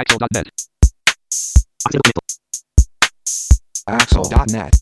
[0.00, 0.48] Axel.net.
[3.84, 4.72] Axel.net.net.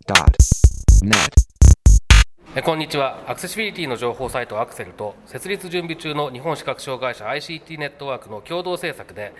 [2.54, 9.34] えこんにちはアクセシビリティの情報サイトアクセルと設立準備中の日本視覚障害者 ICT ネットワークの共同制作で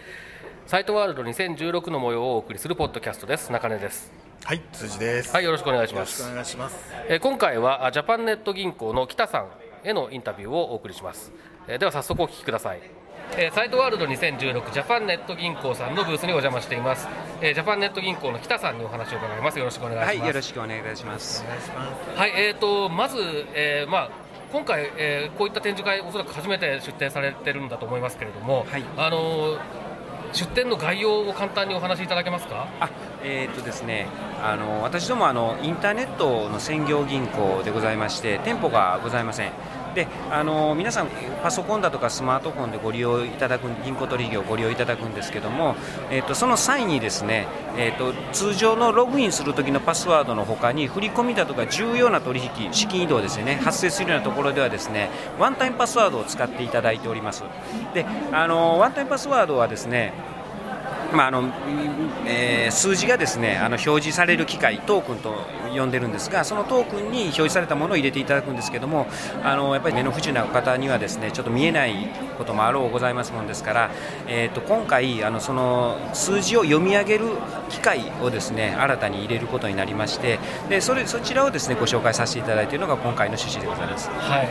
[0.67, 4.11] サイトワールド2016の模様をお送りするポッドキャストです中根です
[4.45, 5.33] はい、辻です。
[5.33, 6.77] はいよろしくお願いしよろしくおます願いします。
[7.09, 9.47] え今回はあジャパンネット銀行の北さん
[9.85, 11.31] へのインタビューをお送りします
[11.69, 12.81] えでは早速お聞きください
[13.37, 17.07] えーサイトワールド2016ジャパンネット銀行さんのブースにお邪魔しています、
[17.41, 21.45] えージャパンネット銀行の北さんにお話を伺いますよろしくお願いしますはい、よろしくお願いいたします。
[22.17, 23.19] はい、えー、とまず、
[23.55, 24.11] えーまあ、
[24.53, 29.59] 今回、えーこういった展示会、おそらく初めて出展されてるんだと思いますけれども、はいあのー
[30.31, 32.69] 出展の概要を簡単にお話しいただけますか？
[32.81, 32.91] あ、
[33.25, 34.07] えーっとですね、
[34.43, 39.53] あの私どもあのインターネットの専業銀行でございまして、店舗がございません。
[39.99, 41.09] で、あの皆さん
[41.43, 45.75] パソコンだとかスマートフォンでご利用いただく銀行取引をご利用いただくんですけども、
[46.13, 57.43] えーっとその際にですね、えーっと通常のログインする時のパスワードのほかに振り込みだとか重要な取引、資金移動ですね、発生するようなところではですね、ワンタイムパスワードを使っていただいております。
[57.93, 60.13] で、あのワンタイムパスワードはですね。
[61.11, 61.45] まああの
[62.27, 65.35] えー数字がですねあの表示される機械トークンと
[65.75, 69.07] 呼んでるんですがそのトークンに表示されたものを入れていただくんですけども
[69.43, 73.91] あのやっぱり目の不自由な方にはですねちょっと見えないこともあろうございますもんですから、
[74.27, 77.27] えー、と今回あのその数字を読み上げる
[77.69, 84.09] 機械をですね新たに入れることになりましてでそれそちらをですねご紹介させていただいているのが今回の趣旨でございます。
[84.11, 84.49] はい。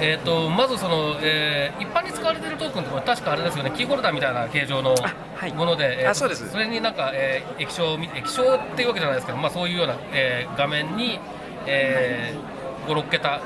[0.00, 4.94] えー、とまずその、えー一般に使われているトークンって確かあれですよね、キーホルダーみたいな形状の
[5.34, 5.52] はい。
[5.52, 6.48] もので、えーあそうです。
[6.50, 11.18] それになんか、えー液晶み、液晶っていうわけじゃないですけど、まあ、そういうような、えー画面に、
[11.66, 13.40] えー、5、6桁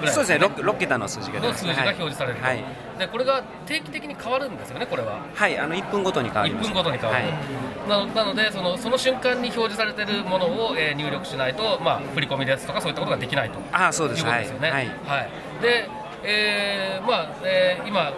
[0.00, 0.46] ぐらいそうですね。
[0.46, 2.64] 6, 6桁の数字がの数字が表示されると、はい、
[2.98, 5.20] でこれが定期的に変わるんですよね、これは。
[5.34, 6.68] はい、あの1分ごとに変わり1ます。
[6.68, 7.88] 分ごとに変わる、はい。
[7.88, 13.58] なのなのでそのその瞬間に表示されているものを、えー入力しないと、まあ、振り込みですとかそういったことができないと。
[13.72, 14.20] あそうです。
[14.20, 14.70] いうことですよね。
[14.70, 14.86] はい。
[15.06, 15.30] はい。
[15.62, 15.88] で、
[16.24, 18.12] えーまあえー今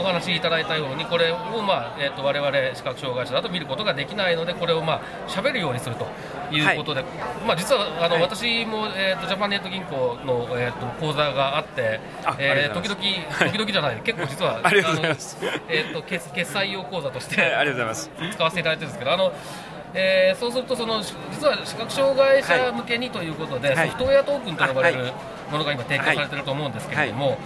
[0.00, 6.06] お話しいただいたようにこれを、まあえー、と我々視覚障害者だと見ることができないのでこれをまあ喋るようにすると
[6.54, 7.04] いうことで、
[7.46, 8.22] まあ、実はあの、はい。
[8.22, 13.00] 私も、えー、とジャパンネット銀行の、えー、と講座があってあえー時々
[13.50, 15.38] 時々じゃない結構実は ありがとうございます。
[15.40, 18.10] あのえー、と決決済用講座として、はいありがとうございます。
[18.32, 19.32] 使わせていただいてるんですけど、あの
[19.94, 23.88] えーそうするとその、実は視覚障害者向けにということで、はい。
[23.88, 25.12] ソフトウェアトークンと呼ばれる
[25.50, 27.38] ものが今、提供されていると思うんですけれども、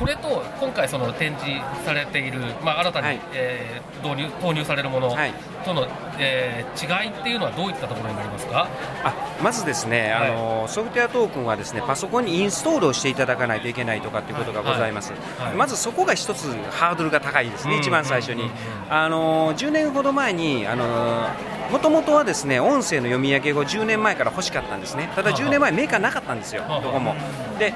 [0.00, 3.20] これと今回、その展示されている、まあ、新たに、はい。
[3.34, 5.34] えー導入投入されるものはい。
[5.62, 5.86] との、
[6.18, 8.66] えー違いっていうのはどういったところになりますか？
[9.04, 10.30] あまずですね、はい。
[10.30, 15.48] あのソフトウェアトークンはですねパソコンにインストールをしていただかないといけないとかっていうことがございます、はい。
[15.48, 15.54] はい。
[15.54, 18.50] まずそこが一つハードルが高いですね、うん一番最初に、
[18.88, 21.28] あの10年ほど前にあの
[21.70, 25.10] もともとはですね音声の読み上げを10年前から欲しかったんですね。
[25.14, 26.80] ただはあ10年前メーカーなかったんですよはあ。
[26.80, 27.14] どこも。
[27.58, 27.74] で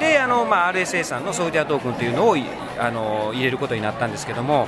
[0.00, 2.36] であの、まあ、RSA さんのソフトウェアトークンというのを
[2.78, 4.66] あの入れることになったんですけども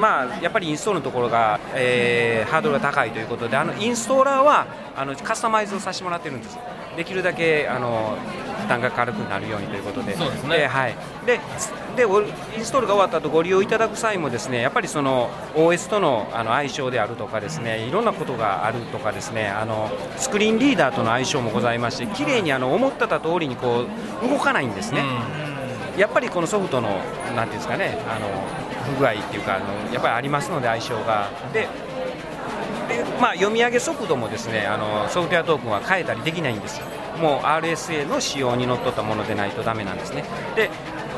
[0.00, 6.58] まあ、やっぱりインストールのところが、えーハードルが高いということであのインストーラーはあのカスタマイズをさせてもらってるんです。
[6.96, 8.16] できるだけあの
[8.66, 10.16] 負担が軽くなるようにということで。
[10.16, 10.66] そうですね。
[10.66, 10.94] はい、
[11.24, 11.40] で
[11.96, 23.86] でおインストールが終わった後ご利用いただく際もですねやっぱりその OS とのあの相性であるとかですねいろんなことがあるとかですねあのスクリーンリーダーとの相性もございまして綺麗にあの思ってた通りにこ
[24.22, 25.04] う動かないんですね、
[25.96, 27.00] やっぱりこのソフトの
[27.34, 28.28] なんていうんですかねあの
[28.94, 31.30] 不具合っていうかあのやっぱりありますので相性が。
[31.52, 31.68] で
[32.88, 40.24] でまあ、読み上げ速度もですねあのソフトウェアトークンは変えたりできないんですよもう RSA の仕様にのっとったものでないとダメなんですね。
[40.54, 40.70] で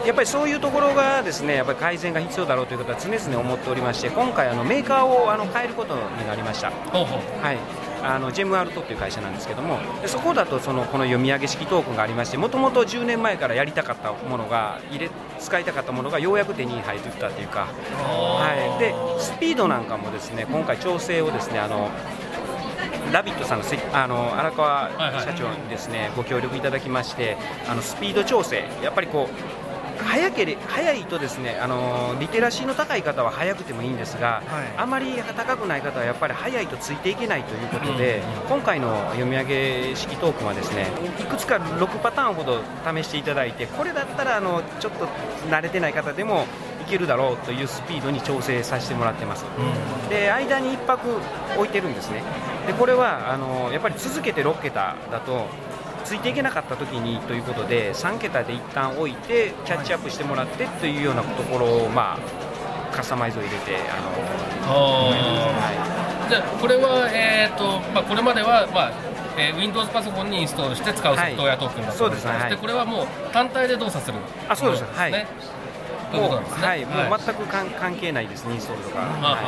[0.06, 6.70] やっぱりそういうところがですねやっぱり改善が必要だろうということは常々思っておりまして今回あのメーカーをあの変えることになりました。
[6.70, 7.44] ほうほう。
[7.44, 7.58] はい、
[8.02, 21.90] あのジェムアルトっていう会社なんですけどもでそこだとそのこの読み上げ式トークンがありましてもともと10年前からやりたかったものが入れ使いたかったものがようやく手に入ってきたというか、はい、でスピードなんかもですね今回調整をですねあの
[23.12, 25.24] ラビットさんのせあの荒川はいはい。
[25.24, 27.36] 社長にですね、ご協力いただきまして
[27.68, 34.42] あのスピード調整やっぱりこう早けれ早いとですねあのリテラシーの高い方は早くてもいいんですが、
[34.76, 40.86] あまり高くない方はやっぱり早いとついていけないということで、今回の読み上げ式トークンはですね
[41.18, 45.06] いくつか6パターンほど試していただいてこれだったらあのちょっと
[45.50, 46.44] 慣れてない方でもい
[46.88, 49.44] けるだろうというスピードに調整させてもらってます。
[50.08, 51.08] で間に1泊
[51.56, 52.22] 置いてるんですね。
[52.66, 55.46] でこれはあのやっぱり続けて6桁だと
[56.04, 62.18] ついていけなかった時にということで3桁で一旦置いてキャッチアップしてもらってというようなところをまあ
[62.94, 66.30] カスタマイズを入れてあのあー。
[66.30, 68.92] じゃあこれは、えーとまあ、これまでは、まあ
[69.38, 72.32] えー Windows パソコンにインストールして使うソフトウェアトークンだったそうですね。
[72.32, 72.56] はい。
[72.56, 74.18] これはもう単体で動作する。
[74.48, 74.82] あそうです。
[74.82, 75.26] ものはい
[76.08, 76.66] ねということなんですね。
[76.66, 79.38] はい、もう全くかん関係ないですね、インストールとか。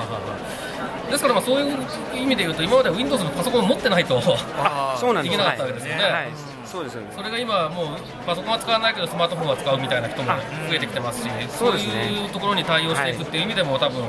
[1.10, 1.76] ですからまあそういう
[2.16, 4.22] 意味で言うと今までは Windows のパソコンを持ってないと
[4.58, 6.02] あ そうなんできなかったわけですよね。
[6.04, 6.30] はい、はい。
[6.64, 7.08] そうですよね。
[7.16, 7.86] それが今もう
[8.24, 10.28] パソコンは使わないけどスマートフォンは使うみたいな人も
[10.68, 14.04] 増えてきてますしそういうところに対応していくっていう意味でも多分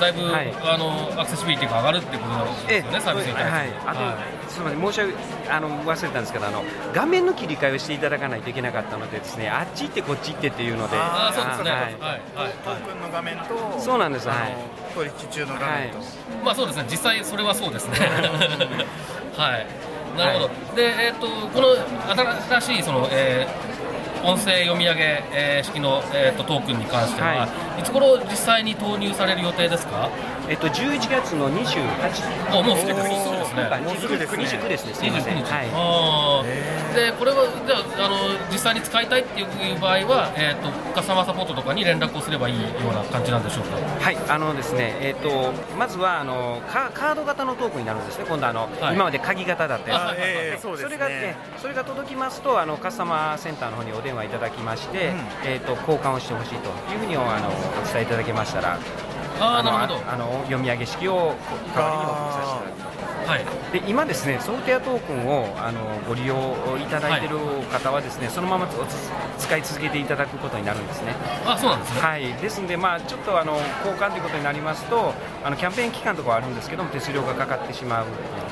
[0.00, 0.52] だいぶ、はい。
[0.62, 3.50] あのアクセシビリティが上がるっていうことですよねサービスに対して。
[3.50, 4.16] はい、あ
[4.46, 6.64] と、すみません、申し訳あの忘れたんですけどあの、
[6.94, 11.70] 画面の切り替えをしていただかないといけなかったので、ですねあっち行ってこっち行ってっていうので、ああそうですね。
[11.70, 11.92] ははい。
[11.92, 11.94] い。
[12.00, 12.52] はい。
[12.64, 14.30] トークンの画面とそうなんです。
[14.30, 14.56] あのはい。
[14.94, 15.98] 取引中の画面と、
[16.44, 16.86] まあそうですね。
[16.90, 17.96] 実際それはそうですね。
[19.36, 19.66] はい。
[20.16, 21.68] なるほど、でえっ、とこの
[22.50, 23.69] 新しいその、えー
[24.24, 27.82] 音声読み上げ、えー式の、えー、とトークンに関しては、、はい。
[27.82, 30.08] つ頃実際に投入される予定ですか？
[30.50, 33.14] えっと、11月の28おもうすぐですね。
[33.86, 34.44] もうすぐですね。
[34.44, 35.36] 29ですね、すみません。
[35.38, 35.68] 29日、はい。
[35.72, 36.94] あー。
[36.94, 38.16] でこれはじゃああの
[38.50, 43.76] 実際に使いたいっていう場合は、えー、とカスタマーサポートとかに連絡をすればいいような感じなんでしょうか？
[44.04, 48.24] はい、あのですね、えっ、と、まずはあのカカード型のトークンになるんですね。
[48.26, 48.94] 今度あの、はい。
[48.96, 50.16] 今まで鍵型だったや
[50.58, 50.62] つ。
[50.62, 50.90] そうですね。
[50.90, 55.48] それが、ね、それが届きますと、あのカスタマーセンターの方にお電話いただきまして、うん。
[55.48, 58.80] えっ、と交換をしてほしいというふうにあのお伝えいただけましたら、の
[59.40, 60.10] ああなるほど。
[60.10, 61.34] あの読み上げ式を
[61.74, 63.30] 代わりに送りさせていただくと。
[63.30, 63.44] はい。
[63.72, 66.36] で今ですねソフトウェアトークンをあのご利用
[66.78, 67.38] いただいている
[67.70, 68.66] 方はですね、そのまま
[69.38, 71.14] 使い続けていただくことになるんですね。
[71.46, 72.00] あそうなんですね。
[72.00, 73.52] はい、ですので、まあ、ちょっとあの
[73.84, 75.14] 交換ということになりますと、
[75.44, 78.06] あのキャンペーン期間とかはあるんですけども、手数料がかかってしまう、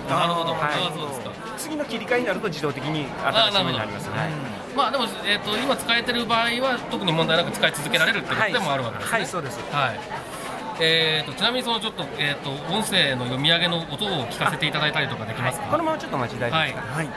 [0.08, 0.60] なるほど、はい。
[0.60, 1.30] ああそうですか。
[1.58, 4.08] 次の切り替えになると自動的に新しいものになります。
[4.10, 4.30] はい。
[4.76, 9.18] まあでも、えー、と今使えてる場合は特に問題なく使い続けられるってことでもあるわけですね。
[9.18, 9.58] はい、そうです。
[9.72, 10.37] はい
[10.80, 16.82] えー、とちなみにそのちょっと,、えー、と音声の読み上げの音を聞かせていただいたりとかできますか、このままちょっとお待ち大丈夫ですか？
[16.94, 17.08] はい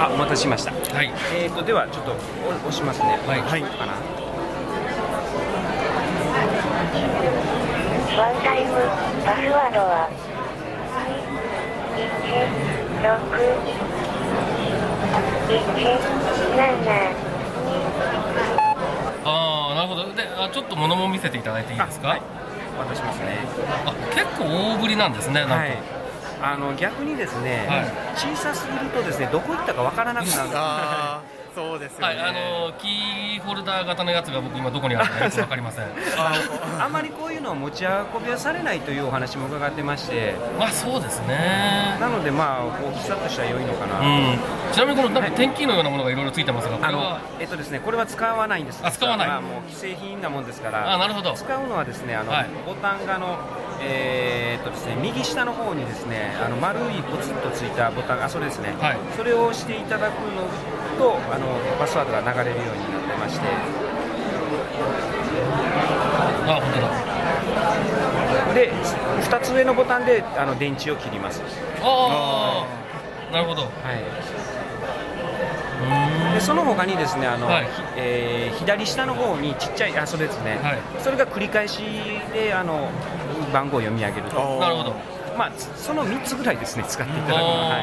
[0.00, 0.72] あ、お待たせしました。
[0.72, 2.14] はいえっ、と、では、ちょっとお
[2.68, 3.18] 押しますね。
[3.26, 3.94] はいはいかな。
[8.16, 8.74] ワンタイム
[9.24, 10.08] パスワードは
[10.94, 11.06] あ
[13.02, 13.10] あ
[16.56, 17.27] なる
[19.88, 22.22] ほどであちょっと物も見せていただいていいですか、はい
[22.78, 23.38] 渡しますね。
[23.84, 25.78] あ結構大ぶりなんですねなんか、はい。
[26.40, 31.37] あの逆にですね、はい小さすぎるとですね、どこ行ったかわからなくなる。
[31.58, 35.86] そうですよね、はい、あのキーホルダー型のやつが僕今どこにあるかよくわかりません。
[36.80, 41.96] あんまりこういうのを持ち運びはされないというお話も伺ってまして、まあそうですね。
[42.00, 43.98] なのでまあ大きさとしては良いのかな。
[43.98, 44.38] うん。
[44.72, 48.80] ちなみにこのなんか天気のようなものがいろいろついてますがこあのれはえっとですねこれは使わないんです。
[48.84, 49.28] あ使わない。
[49.28, 50.94] まあもう既製品なもんですから。
[50.94, 51.32] あなるほど。
[51.32, 52.46] 使うのはですねあの、はい。
[52.64, 53.36] ボタンがあの
[53.80, 58.74] えーっとですね右下の方にですねあの丸いポツッとついたボタンあそれですね。
[58.80, 60.42] はいそれを押していただくの
[60.98, 61.46] とあの
[61.78, 63.46] パスワードが流れるようになってまして。
[66.50, 71.42] あ本当だで2つ上のボタンであの電池を切ります。
[71.82, 72.64] あ
[73.30, 73.72] あなるほどはい。
[76.34, 81.82] でその他にですねあの、はいひえー左下の方にちっちゃいあそれですね、はいそれが繰り返し
[82.32, 82.88] であの
[83.52, 85.18] 番号を読み上げると、なるほど。
[85.38, 87.44] まあ、つその3つぐらいですね使っていただくの。
[87.44, 87.82] は、はい、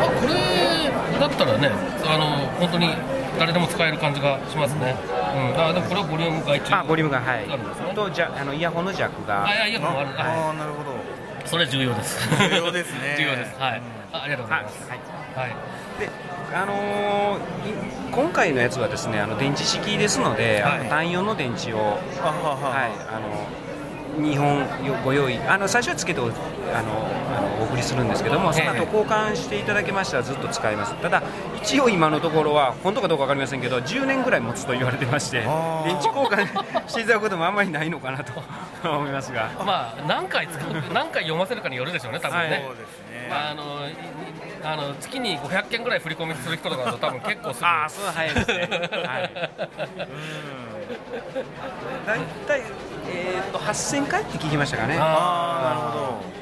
[0.00, 1.70] あこれだったらね
[2.06, 2.90] あの本当に
[3.36, 4.94] 誰でも使える感じがしますね、
[5.34, 7.50] うん、あでもこれはボリューム外注あボリュームがはい。
[7.50, 7.92] あるんですね。
[7.94, 9.44] とじゃあのイヤホンのジャックが。
[9.44, 10.10] あいやいやもうある。
[10.20, 10.94] あああなるほど。
[11.44, 12.18] それ重要です。
[12.38, 13.16] 重要ですね。
[13.18, 13.58] 重要です。
[13.58, 13.82] はい。
[14.12, 14.88] あありがとうございます。
[14.88, 14.98] はい。
[15.34, 15.48] はい。
[15.50, 15.56] で
[16.54, 20.84] あのーい今回のやつはですねあの電池式ですので、あはい。
[20.84, 21.96] の単4の電池をはい、
[23.10, 23.63] あの
[24.18, 26.34] 2本よご用意あの最初はつけておあの
[27.36, 30.94] あのお送りするんですけども、その後交換していただけましたらずっと使えます。
[31.00, 31.22] ただ
[31.62, 38.32] 一応今のところは本当かどうか分かりませんけど10年ぐらい持つと言われてまして電池交換していただくこともあんまりないのかなと
[38.88, 39.50] 思いますが。
[39.64, 42.62] まあ何回使う何回読ませるかによるでしょうね多分ね、はい。
[42.64, 43.94] そうですね、まああのい
[44.66, 47.66] あの月に500件ぐらい振り込みする人とかだと多分結構すぐ。
[47.66, 48.68] ああそう早いですね。
[49.06, 49.30] はい。
[52.06, 52.62] 大体、
[53.08, 54.96] えー、と8000回って聞きましたかね。
[54.98, 56.34] ああなるほ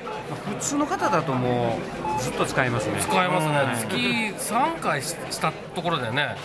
[0.51, 1.79] 普通の方だとも
[2.19, 3.01] うずっと使えますね。
[3.01, 4.35] 使えますね、うん。
[4.37, 6.37] 月3回ししたところでね。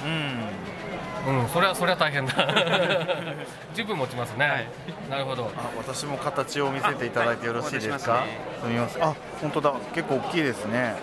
[1.26, 1.42] どうん。
[1.42, 2.34] うんそれはそれは大変だ。
[3.74, 4.68] 十分持ちますね、はい。
[5.10, 5.52] なるほど。
[5.58, 8.28] あ私も形を見せていただいてよろしいですか、あはい
[8.62, 9.04] すみません。
[9.04, 9.74] あ本当だ。
[9.94, 10.96] 結構大きいですね。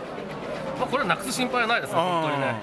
[0.78, 2.54] まあ、これなくす心配はないですね本当にね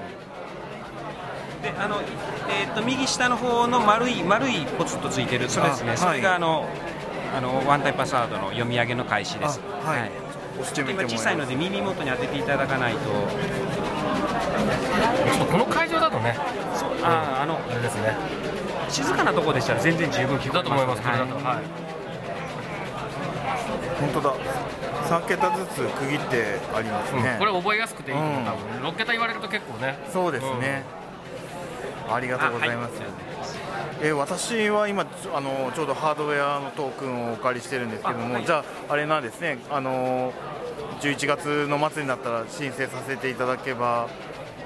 [1.62, 2.02] であの、
[2.50, 5.92] えー、と右下の方の丸い丸いポツッとついてるそれですね。
[5.92, 6.38] あそれがはい。
[6.38, 6.70] あの
[7.38, 9.60] あのワンタイムパスワードの読み上げの開始です。
[9.86, 10.12] あはい
[10.62, 13.00] 今小さいので耳元に当てていただかないと。
[15.50, 16.38] この会場だとね。
[16.76, 18.16] そうあーあのあれですね。
[18.90, 21.02] 静かなところでしたら全然十分聞こえだと思います。
[21.02, 21.36] これだと。
[21.36, 21.44] はい。
[21.44, 21.92] はい
[24.02, 24.36] 本当だ。
[25.08, 27.40] 3桁ずつ区切ってありますね、うん。
[27.40, 28.40] これ覚えやすくていいと思う。
[28.40, 28.46] うん。
[28.46, 30.00] 多分6桁言われると結構ね。
[30.12, 30.84] そうですね、
[32.14, 38.46] ありがとうございます、えー私は今ちょあのちょうどハードウェアのトークンをお借りしてるんですけども、あはい。
[38.48, 39.60] じゃああれなんですね。
[39.70, 40.34] あの
[41.02, 44.08] 11月の末になったら申請させていただけば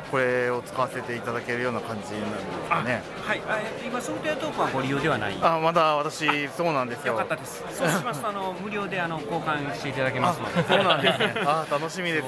[0.09, 3.03] これを使わせていただけるような感じなんですかね。
[3.25, 3.41] はい。
[3.85, 5.37] 今ソフトウェアトークンはご利用ではない。
[5.41, 7.13] あまだ私そうなんですよ。
[7.13, 7.61] よかったです。
[7.71, 10.63] そうしますとあの 無料であの交換していただけますので。
[10.63, 11.33] そうなんですね。
[11.45, 12.27] あ楽しみです。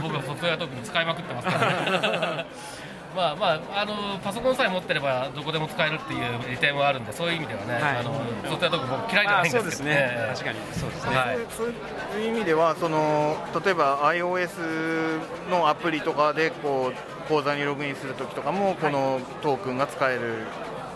[0.00, 2.46] 僕はソフトウェアトークン使いまくってますから
[3.16, 7.82] まあまああのパソコンさえ持ってればどこでも使えるっていう利点はあるんでそういう意味ではね、はい。
[7.96, 8.12] あの
[8.44, 10.34] ソフトウェアトークン僕嫌いじゃないんですけどあそうですね、ええ。
[10.34, 11.36] 確かにそうですね、はい。
[11.36, 11.72] そう
[12.12, 20.20] そういう意味ではその例えば iOS のアプリとかでこう口座にログインするときとかもこのトークンが使える、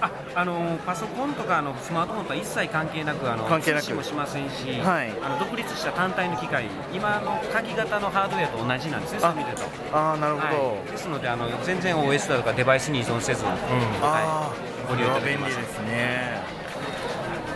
[0.01, 3.91] ああのパソコンとかあのスマートフォンとは一切関係なくあの関係なく。
[3.95, 5.11] もしませんし、はい。
[5.23, 9.97] あの独立した単体の機械今の鍵型のハードウェアと同じなんですねそういう意味でと。
[9.97, 13.57] ああなるほど、はい、ですのであの全然 OS だとかデバイスに依存せず、うんあ
[14.03, 14.53] あ、
[14.89, 15.57] ご利用いただけます。
[15.57, 16.61] は便利ですね。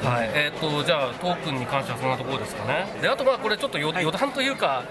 [0.04, 2.86] はい、えー、とじゃあトークンに関してはそんなところですかね。
[3.00, 4.84] であとまあこれちょっと余談というか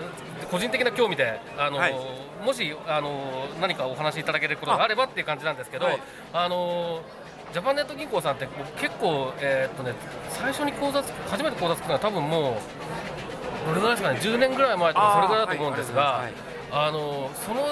[0.50, 1.96] 個人的な興味であの、はい。
[2.44, 6.00] もしあの何かお話しいただけることがあればっていう感じなんですけど、はい。
[6.34, 7.02] あの
[7.54, 9.94] ジャパンネット銀行さんって僕結構えーっとね
[10.30, 12.58] 最初に口座つ初めて口座作ったのは多分も
[13.64, 16.30] うどれぐらいですかね10年ぐらい前とかそれぐらいだと思うんですが。
[16.76, 17.68] あのその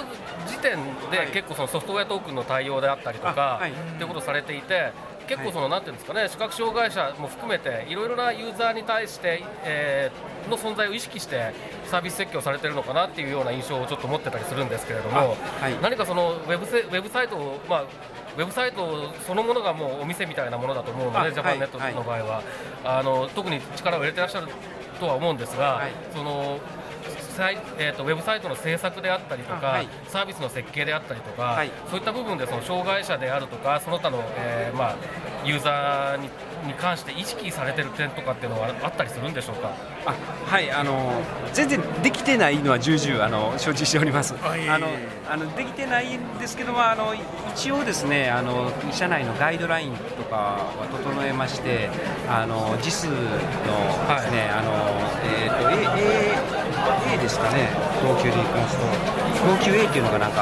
[0.46, 0.78] 時点
[1.10, 3.72] で結構そのソフトウェアトークンの対応であったりとか、あはい。
[3.72, 4.92] っていうことをされていて
[5.28, 11.54] 結構その、なんていうんですかね視覚障害者も含めていろいろなユーザーに対して、えーの存在を意識して
[11.86, 15.76] サービス設計をされてるのかなっていうような印象をちょっと持ってたりするんですけれども、あはい。
[15.82, 17.86] 何かそのウェブせウェブサイトをまあ
[18.38, 22.44] ウェブサイトそのものがもうお店みたいなものだと思うのあで、ジャパンネットの場合は、
[22.84, 24.48] あの特に力を入れてらっしゃる
[25.00, 25.92] とは思うんですが、はい。
[26.14, 26.60] その
[27.32, 34.96] サイえー、とウェブサイトの制作であったりとか、あはいサービスの設計であったりとか、はいそういった部分でその障害者であるとかその他の、えーまあ、
[35.46, 36.30] ユーザーに
[36.68, 39.72] に関して意識されてる点とかっていうのはあったりするんでしょうか？
[40.06, 41.12] あはいあの
[41.54, 44.36] 全然できてないのは重々あの承知しております。
[44.44, 44.88] あいあの
[45.30, 47.14] あのできてないんですけどもあの
[47.56, 51.90] 一応ですねあの社内のガイドラインとかは整えまして
[52.30, 54.72] あの JIS のですね、あの
[55.24, 56.61] えっ、と A, A,
[57.14, 57.70] A ですかね
[58.02, 58.84] 号泣でいきますと
[59.46, 60.42] 号泣 A っていうのがなんか。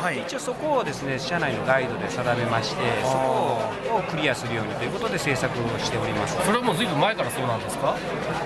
[0.00, 3.60] はい一応そこをですね社内のガイドで定めましてそこ
[3.98, 6.36] をクリアするようにということで制作をしております。
[6.44, 7.94] それはもうずいぶん前からそうなんですか？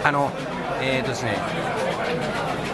[0.05, 0.31] あの
[0.83, 1.37] えーとですね、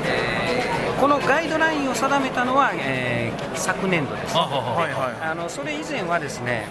[0.07, 4.35] えーこのガイドラインを定めたのは、えー昨年度です。
[4.35, 6.67] はあのそれ以前はですね、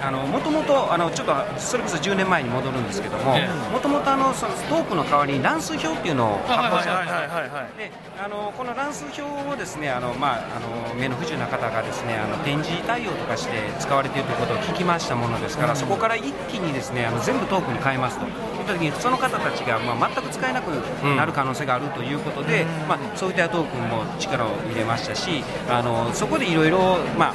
[0.00, 18.26] あのもともとあのちょっとそれこそ10年前に戻るんですけどもえ、もともとあのそのトークの代わりに乱数表っていうのをあ発行はいしたはいであのこの乱数表をですねあの、まあ、あの目の不自由な方がですねあの展示対応とかして使われているということを聞きましたものですから、そこから一気にですねあの全部トークに変えますと。
[18.26, 18.28] い
[18.70, 20.68] った時にその方たちが、まあ、全く使えなく
[21.16, 27.34] なる可能性があるということで、まあ、そういったトークンも力を入れましたしあのそこでいろいろま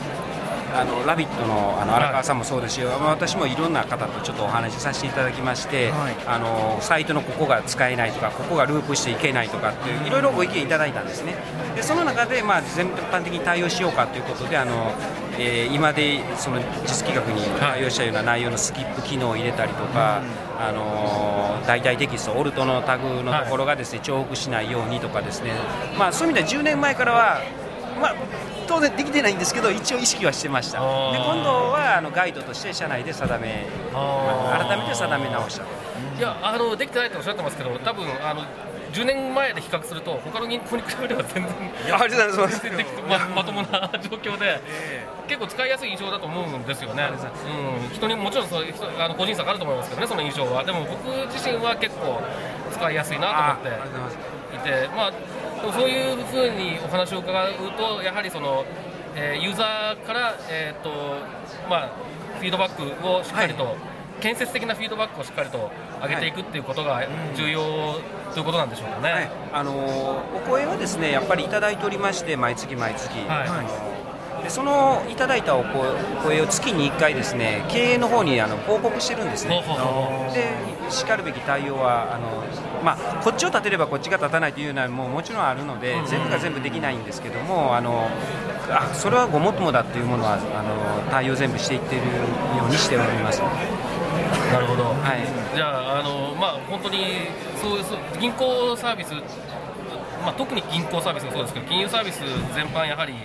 [0.76, 6.16] ああのラビットのあの荒川さんもそうですし、まあ私もいろんな方とちょっとお話しさせていただきまして、はい。
[6.26, 11.36] あのサイトのここが使えないとか、ここがループしていけないとかっていういろいろご意見いただいたんですね。
[11.76, 14.94] でその中で、まあ、全般的に対応しようかということで、あの
[15.38, 20.22] えー今でその実企画に対応したような内容のスキップ機能を入れたりとか、
[20.58, 25.52] あの代替テキスト、オルトのタグのところがですね、重複しないようにとかですね、
[25.98, 27.42] まあ、そういう意味では10年前からは、
[28.00, 28.16] まあ、
[28.68, 30.80] 当然できてないんですけど、一応意識はしてました。
[30.80, 30.86] で
[31.18, 35.64] 今度はあのガイドとして社内で定め、改めて定め直した。
[36.18, 38.46] いやあのできてないとおっしゃってますけど多分あの
[38.94, 41.54] 10年前で比較すると他の銀行に比べれば全然
[42.00, 42.62] ありがとうございます。
[43.10, 44.62] ままともな状況で
[45.28, 50.64] 結構使いやすい印象だと思うんですよね、うん、人にもちろんそあの個人差があると思いますけどねその印象は。
[50.64, 52.22] でも僕自身は結構
[52.72, 53.80] 使いやすいなと思っ
[54.54, 55.12] ていて、まあ、
[55.62, 58.66] そういうふうにお話を伺うと、やはりその、
[59.16, 60.90] えーユーザーから、えーと
[61.70, 61.90] まあ、
[62.38, 63.76] フィードバックをしっかりと、
[64.22, 65.72] 建設的なフィードバックをしっかりと
[66.02, 67.02] 上げていくっていうことが
[67.36, 67.62] 重要
[68.34, 69.14] ということなんでしょうかね。
[69.14, 73.48] はい、あのーお声はですねやっぱりいただいておりまして毎月毎月、はい。
[73.48, 73.95] あのー
[74.46, 79.64] でそのいただいたお声を月に1回ですね経営の方にあの報告してるんですね。
[80.36, 82.44] でしかるべき対応はあの、
[82.84, 88.08] まあ、こっちを立てればこっちが立たないというのはもうもちろんあるので、全部が全部できないんですけどもあの
[88.70, 92.12] あそれはごもっともだというものはあの対応全部していっているよ
[92.68, 93.42] うにしております。
[93.42, 96.98] なるほど、はい、じゃああの、まあ、本当に
[97.60, 99.12] そうそう銀行サービス、
[100.22, 102.20] まあ、特に銀行サービスもそうですけど金融サービス
[102.54, 103.16] 全般やはり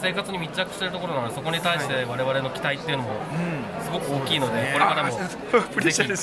[0.00, 3.10] 生活に密着しているところなのでそこに対して我々の期待っていうのも
[3.82, 6.16] すごく大きいので、これからもぜひぜひ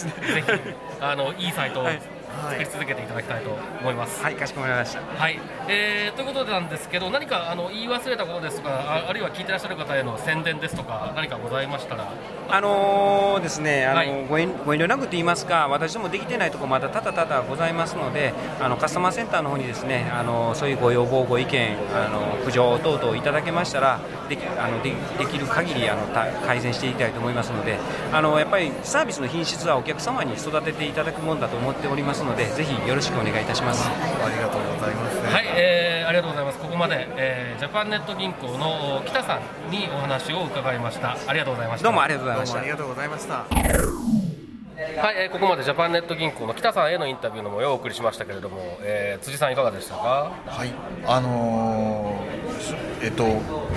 [0.99, 1.87] あのいいサイトを
[2.49, 3.51] 作り続けていただきたいと
[3.81, 4.23] 思います。
[4.23, 5.01] はい、かしこまりました。
[5.01, 12.11] はい、えー、ということなんですけど、何かあの言い忘れたことですとか、ああるいは聞いてらっしゃる方への宣伝ですとか、何かございましたら。
[12.49, 26.07] あのー、ですね、あの、はい、ご遠ご遠慮なくと言いますか、私どもできてないところまだただただございますので、あのカスタマーセンターの方にですね、あのそういうご要望、ご意見、あの苦情等々いただけましたら、できあのでできる限りあの
[26.45, 27.77] 改善していきたいと思いますので、
[28.13, 33.89] あのやっぱりサービスの品質はお客様に育てていただくものだと思っておりますので、ぜひよろしくお願いいたします。
[33.89, 35.17] ありがとうございます。
[35.33, 36.59] はい、えー、ありがとうございます。
[36.59, 41.17] ここまで、えー、ジャパンネット銀行の北さんにお話を伺いました。
[41.25, 41.83] ありがとうございました。
[41.85, 42.59] どうもありがとうございました。
[42.59, 43.33] ありがとうございました。
[43.33, 50.31] はい、えー、ここまでジャパンネット銀行の北さんへのインタビューの模様をお送りしましたけれども、えー、辻さんいかがでしたか？
[50.45, 50.71] はい、
[51.05, 53.25] あのー、えっと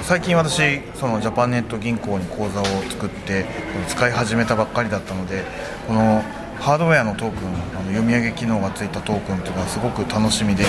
[0.02, 3.46] 最近私そのジャパンネット銀行に口座を作って
[3.88, 5.42] 使い始めたばっかりだったので
[5.86, 6.22] この
[6.60, 10.64] ハードウェアのトークンあの読み上げ機能がついたトークンというのはすごく楽しみで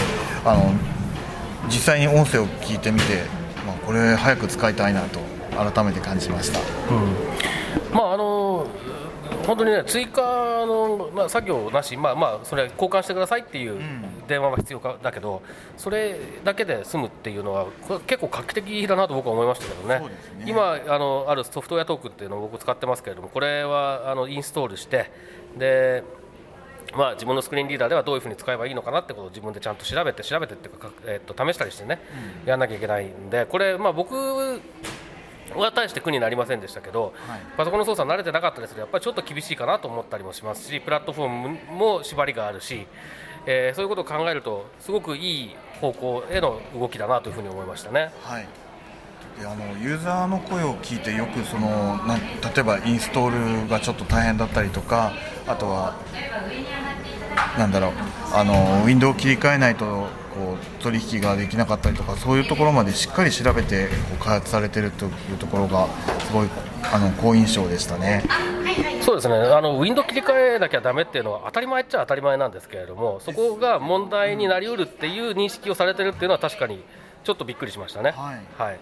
[0.46, 0.72] あの
[1.68, 3.24] 実際に音声を聞いてみて、
[3.66, 5.20] まあ、これ早く使いたいなと
[5.52, 6.60] 改めて感じました。
[6.60, 7.94] うん。
[7.94, 8.68] まああの
[9.46, 10.22] 本当にね追加
[10.66, 13.80] の、まあ、作業なし、まあまあ、それ交換してくださいっていう
[14.28, 15.42] 電話は必要かだけど、
[15.78, 17.68] それだけで済むっていうのは、
[18.08, 20.46] 結構画期的だなと僕は思いましたけどね、ね。
[20.46, 25.12] 今あの、あるソフトウェアトークンっていうのを僕、使ってますけれども、これはあのインストールして、
[25.58, 26.04] で
[26.94, 32.02] まあ、自分のスクリーンリーダーではどういうふうに使えばいいのかなってことを自分でちゃんと調べて調べてっていうか、えー、と試したりしてね、
[32.44, 34.14] うん、やらなきゃいけないんでこれ、まあ、僕
[35.56, 42.86] は大して苦になりませんでしたけど、はい、パソコンの操作慣れてなかったですけどやっぱりちょっと厳しいかなと思ったりもしますしプラットフォームも縛りがあるし、
[43.46, 48.12] えー、そういうことを考えるとすごくいい方向への動きだなというふうに思いましたね。
[48.22, 48.48] はい。
[49.40, 55.14] であのユーザーの声を聞いてよくそのな例えばインストールがちょっと大変だったりとか
[55.52, 55.96] あとは
[57.58, 57.92] なんだろう
[58.34, 65.88] あのウィンドウを切り替えないとこう取引ができなかったりとかそういうところまでしっかり調べてこう開発されているというところが
[66.20, 66.50] すごい
[66.94, 68.24] あの好印象でしたね。
[69.02, 76.82] そうですねあのウィンドウ切り替えなきゃだめっていうのは当たり前っちゃ当たり前なんですけれどもそこが問題になりうるっていう認識をされてるっていうのは確かに
[77.24, 78.12] ちょっとびっくりしましたね。
[78.12, 78.80] はい、はい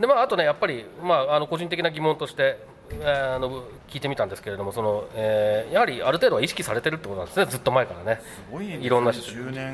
[0.00, 2.58] でまあ、あとね、やっぱり、まあ、あの個人的な疑問として、
[3.04, 8.20] あの聞いてみたんですけれども、そのえー、やはりある程度は意識されてるってことなんですね、ずっと前からね、
[8.80, 9.12] いろんな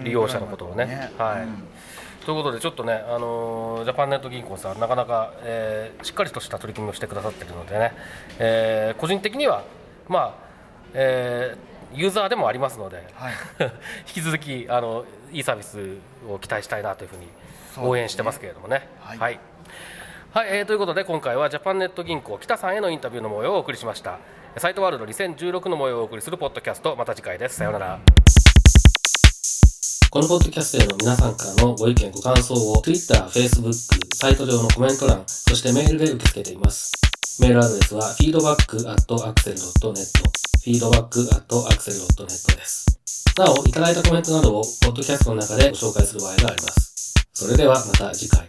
[0.04, 0.87] 利用者のことをね。
[0.87, 1.64] ねはい、うん
[2.28, 7.94] ということで、ちょっとね、あのー、ジャパンネット銀行さん、なかなか、えー、しっかりとした取り組みをしてくださっているのでね、
[8.38, 9.64] えー、個人的には、
[10.09, 10.35] まあ
[10.92, 13.35] えー、ユーザーでもありますので、はい、
[14.09, 15.96] 引き続きあのいいサービス
[16.28, 17.28] を期待したいなというふうに
[17.78, 18.81] 応援してますけれどもね。
[18.81, 18.88] ね。
[19.00, 19.40] はい、はい
[20.30, 24.18] はい、えー、ということで今回はジャパンネット銀行北さんへのインタビューの模様をお送りしました。
[24.58, 26.94] サイトワールド2016の模様をお送りするポッドキャスト。
[26.96, 27.56] また次回です。
[27.56, 27.98] さようなら。
[30.10, 33.72] このポッドキャストへの皆さんからのご意見ご感想を Twitter、Facebook、
[34.16, 36.92] サイト上のコメント欄そしてメールで受け付けています。
[37.40, 39.96] メールアドレスは feedback.axel.net
[40.62, 42.84] feedback.axel.net です。
[43.38, 47.14] なお、いただいたコメントなどをポッドキャストの中でご紹介する場合があります。
[47.32, 48.46] それではまた次回。